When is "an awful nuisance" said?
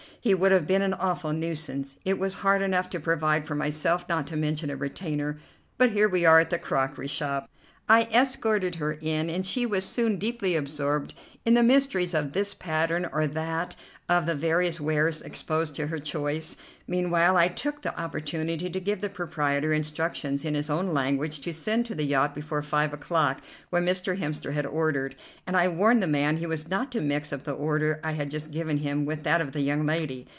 0.83-1.97